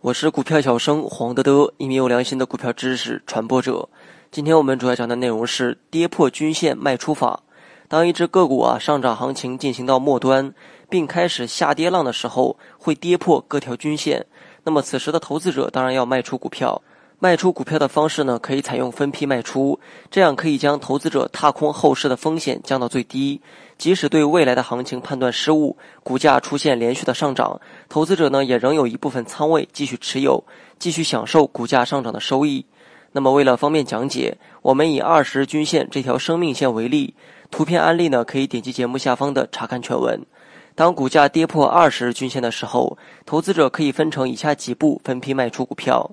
[0.00, 3.88] 我是股票小生黄德德，一名有良心的股票知识传播者。
[4.30, 7.40] 今天我们主要讲的内容是跌破均线卖出法。
[7.88, 10.54] 当一只个股啊上涨行情进行到末端，
[10.88, 14.24] 并开始下跌浪的时候，会跌破各条均线。
[14.62, 16.80] 那么此时的投资者当然要卖出股票。
[17.22, 19.78] 卖出股票的方式呢，可以采用分批卖出，
[20.10, 23.38] 这样可以将投资者踏空后市的风险降到最低。
[23.76, 27.60] 即使对未来的行情判断失误，股价出现连续的上涨，
[27.90, 30.42] 投资者呢也仍有一部分仓位继续持有，
[30.78, 32.64] 继续享受股价上涨的收益。
[33.12, 37.12] 那么为了方便讲解，我们以二十日均线这条生命线为例，
[37.50, 40.18] 图片案例呢可以点击节目下方的查看全文。
[40.74, 46.10] 当股价跌破二十日均线的时候，投资者可以分成以下几步分批卖出股票。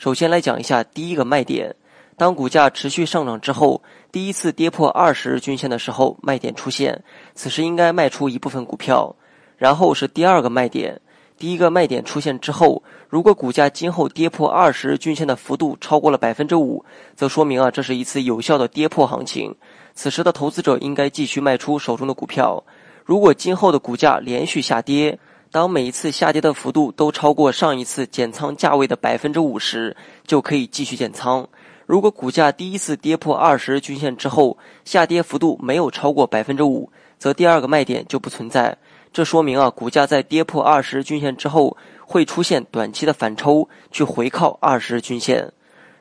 [0.00, 1.76] 首先来讲一下第一个卖点，
[2.16, 7.04] 当股价持续上涨之后，第一次跌破二十日均线的时候，卖点出现，
[7.34, 9.14] 此时应该卖出一部分股票。
[9.58, 10.98] 然后是第二个卖点，
[11.36, 16.82] 第一个卖点出现之后，如果股价今后跌破二十日均线的幅度超过了百分之五，
[17.14, 19.54] 则说明啊这是一次有效的跌破行情，
[19.92, 22.64] 此时的投资者应该继续卖出手中的股票。
[23.04, 25.18] 如果今后的股价连续下跌，
[25.52, 31.48] 当每一次下跌的幅度都超过上一次减仓价位的百分之五十，就可以继续减仓。
[31.86, 38.76] 如果股价第一次跌破二十均线之后，下跌幅度没有超过百分之五，则第二个卖点就不存在。
[39.12, 45.52] 这说明啊，股价在跌破二十均线之后，会出现短期的反抽，去回靠二十均线。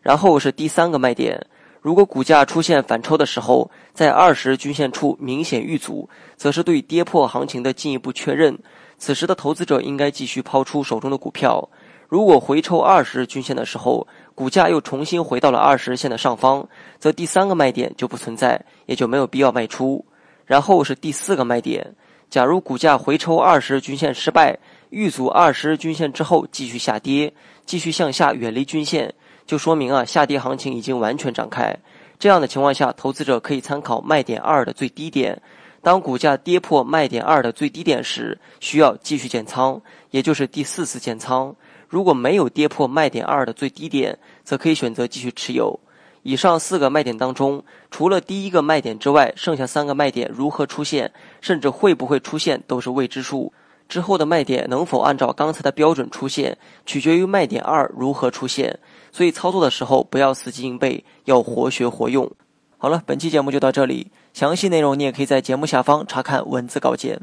[0.04, 1.44] 然后是第三个卖点，
[1.82, 8.58] 如果股价出现反抽的时候，在二十均线处明显遇阻，则是对跌破行情的进一步确认。
[8.98, 11.70] 此时的投资者应该继续抛出手中的股票。
[12.10, 20.04] 如果回抽二十日均线的时候，股价又重新回到了二十日线的上方，则第三个卖点就不存在，也就没有必要卖出。
[20.46, 21.96] 然后是第四个卖点，
[22.30, 24.58] 假如股价回抽二十日均线失败，
[24.90, 27.32] 遇阻二十日均线之后继续下跌，
[27.66, 29.14] 继续向下远离均线，
[29.50, 31.76] 就说明啊下跌行情已经完全展开。
[32.20, 35.42] 这样的情况下，投资者可以参考卖点二的最低点。
[35.82, 41.56] 当股价跌破卖点二的最低点时，需要继续减仓，也就是第四次减仓。
[41.88, 45.80] 如果没有跌破卖点二的最低点，则可以选择继续持有。
[46.22, 51.12] 以上四个卖点当中，除了第一个卖点之外，剩下三个卖点如何出现，
[51.42, 53.52] 甚至会不会出现，都是未知数。
[53.90, 58.80] 之后的卖点能否按照刚才的标准出现，取决于卖点二如何出现。
[59.12, 62.32] 所以操作的时候不要死记硬背，要活学活用。
[62.78, 64.12] 好了，本期节目就到这里。
[64.32, 67.20] 详细内容你也可以在节目下方查看文字稿件。